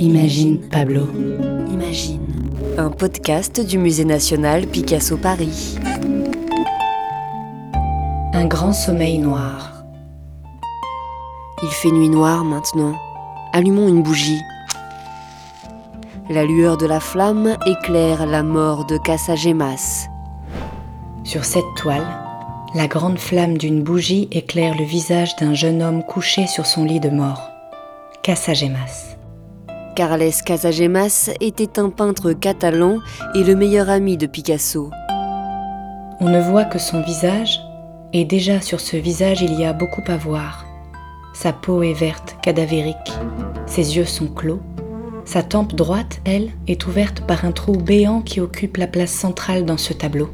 [0.00, 1.06] Imagine Pablo.
[1.70, 2.20] Imagine.
[2.78, 5.76] Un podcast du Musée national Picasso Paris.
[8.32, 9.84] Un grand sommeil noir.
[11.62, 12.94] Il fait nuit noire maintenant.
[13.52, 14.40] Allumons une bougie.
[16.30, 20.08] La lueur de la flamme éclaire la mort de Casagemas.
[21.24, 22.06] Sur cette toile,
[22.74, 27.00] la grande flamme d'une bougie éclaire le visage d'un jeune homme couché sur son lit
[27.00, 27.50] de mort.
[28.22, 29.19] Casagemas.
[30.00, 33.00] Carles Casagemas était un peintre catalan
[33.34, 34.88] et le meilleur ami de Picasso.
[36.20, 37.60] On ne voit que son visage,
[38.14, 40.64] et déjà sur ce visage il y a beaucoup à voir.
[41.34, 43.12] Sa peau est verte, cadavérique,
[43.66, 44.62] ses yeux sont clos,
[45.26, 49.66] sa tempe droite, elle, est ouverte par un trou béant qui occupe la place centrale
[49.66, 50.30] dans ce tableau.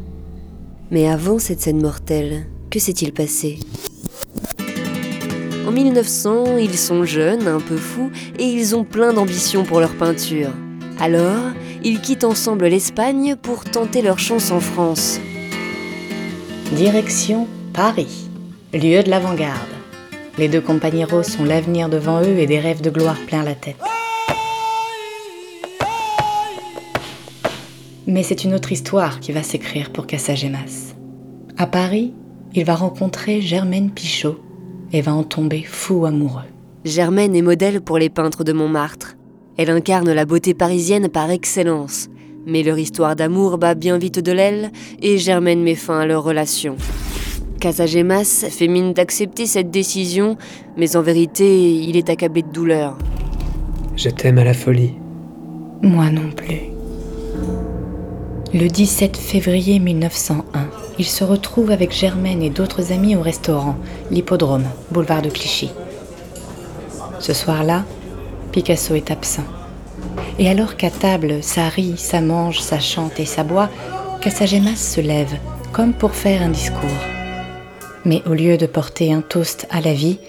[0.92, 3.58] Mais avant cette scène mortelle, que s'est-il passé?
[5.66, 9.96] En 1900, ils sont jeunes, un peu fous, et ils ont plein d'ambition pour leur
[9.96, 10.50] peinture.
[11.00, 11.50] Alors,
[11.82, 15.18] ils quittent ensemble l'Espagne pour tenter leur chance en France.
[16.70, 18.28] Direction Paris,
[18.72, 19.58] lieu de l'avant-garde.
[20.38, 23.76] Les deux compagnons ont l'avenir devant eux et des rêves de gloire plein la tête.
[28.06, 30.94] Mais c'est une autre histoire qui va s'écrire pour Casagemas.
[31.58, 32.12] À Paris,
[32.54, 34.45] il va rencontrer Germaine Pichot
[34.96, 36.48] et va en tomber fou amoureux.
[36.84, 39.16] Germaine est modèle pour les peintres de Montmartre.
[39.58, 42.08] Elle incarne la beauté parisienne par excellence.
[42.46, 44.70] Mais leur histoire d'amour bat bien vite de l'aile
[45.02, 46.76] et Germaine met fin à leur relation.
[47.60, 50.38] Casagemas fait mine d'accepter cette décision,
[50.76, 52.96] mais en vérité, il est accablé de douleur.
[53.96, 54.94] Je t'aime à la folie.
[55.82, 56.70] Moi non plus.
[58.54, 60.68] Le 17 février 1901,
[61.00, 63.76] il se retrouve avec Germaine et d'autres amis au restaurant,
[64.12, 65.70] l'Hippodrome, boulevard de Clichy.
[67.18, 67.84] Ce soir-là,
[68.52, 69.44] Picasso est absent.
[70.38, 73.68] Et alors qu'à table, ça rit, ça mange, ça chante et ça boit,
[74.20, 75.34] Casagemas se lève,
[75.72, 76.88] comme pour faire un discours.
[78.04, 80.20] Mais au lieu de porter un toast à la vie,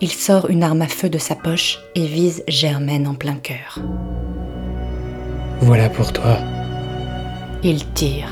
[0.00, 3.80] il sort une arme à feu de sa poche et vise Germaine en plein cœur.
[5.60, 6.38] Voilà pour toi.
[7.68, 8.30] Il tire.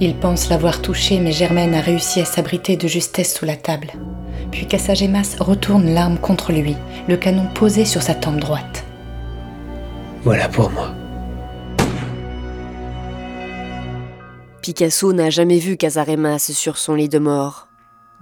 [0.00, 3.88] Il pense l'avoir touchée, mais Germaine a réussi à s'abriter de justesse sous la table.
[4.50, 6.76] Puis Casagemas retourne l'arme contre lui,
[7.06, 8.86] le canon posé sur sa tempe droite.
[10.22, 10.94] Voilà pour moi.
[14.62, 17.68] Picasso n'a jamais vu Casaremas sur son lit de mort.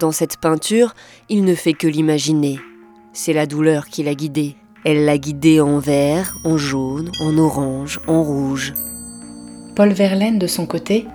[0.01, 0.93] Dans cette peinture,
[1.29, 2.59] il ne fait que l'imaginer.
[3.13, 4.57] C'est la douleur qui l'a guidé.
[4.89, 8.73] Elle l'a guidé en vert, en jaune, en orange, en rouge.
[9.75, 11.09] Paul Verlaine, de son côté,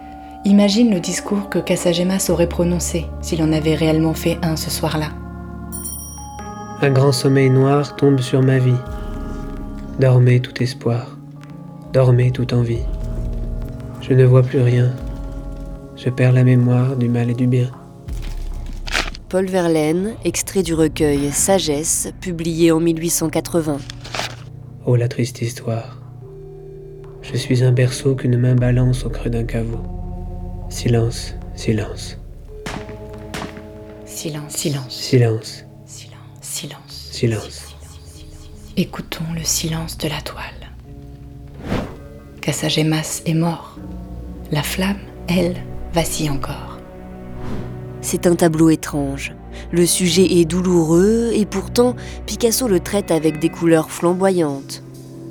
[0.43, 5.11] imagine le discours que Casagemas aurait prononcé s'il en avait réellement fait un ce soir-là.
[6.81, 8.75] Un grand sommeil noir tombe sur ma vie.
[10.01, 11.15] Dormez tout espoir.
[11.93, 12.83] Dormez toute envie.
[14.01, 14.89] Je ne vois plus rien.
[15.95, 17.71] Je perds la mémoire du mal et du bien.
[19.31, 23.78] Paul Verlaine, extrait du recueil Sagesse, publié en 1880.
[24.86, 26.02] Oh la triste histoire.
[27.22, 29.80] Je suis un berceau qu'une main balance au creux d'un caveau.
[30.68, 32.18] Silence, silence,
[34.03, 37.09] Silence, silence, silence, silence, silence.
[37.12, 37.62] silence.
[38.75, 40.44] Écoutons le silence de la toile.
[42.42, 43.78] Casagemas est mort.
[44.52, 45.00] La flamme,
[45.30, 45.56] elle,
[45.94, 46.80] vacille encore.
[48.01, 49.35] C'est un tableau étrange.
[49.72, 51.95] Le sujet est douloureux et pourtant
[52.25, 54.84] Picasso le traite avec des couleurs flamboyantes.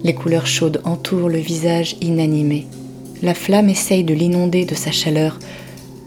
[0.02, 2.66] Les couleurs chaudes entourent le visage inanimé.
[3.22, 5.38] La flamme essaye de l'inonder de sa chaleur,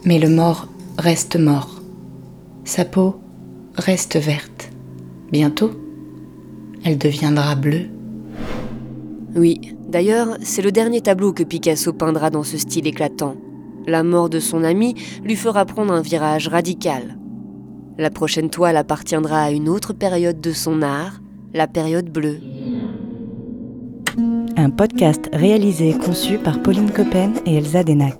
[0.03, 1.81] mais le mort reste mort.
[2.65, 3.19] Sa peau
[3.75, 4.71] reste verte.
[5.31, 5.71] Bientôt,
[6.83, 7.87] elle deviendra bleue.
[9.35, 13.35] Oui, d'ailleurs, c'est le dernier tableau que Picasso peindra dans ce style éclatant.
[13.87, 17.17] La mort de son ami lui fera prendre un virage radical.
[17.97, 21.21] La prochaine toile appartiendra à une autre période de son art,
[21.53, 22.39] la période bleue.
[24.55, 28.19] Un podcast réalisé et conçu par Pauline Coppen et Elsa Denac.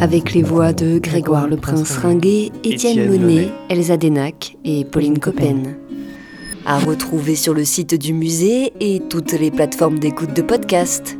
[0.00, 5.76] Avec les voix de Grégoire le Prince Ringuet, Étienne Monet, Elsa Denac et Pauline Coppen.
[6.66, 11.16] À retrouver sur le site du musée et toutes les plateformes d'écoute de podcast.